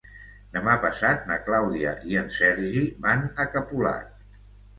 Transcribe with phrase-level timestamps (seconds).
[0.53, 4.27] Demà passat na Clàudia i en Sergi van a Capolat.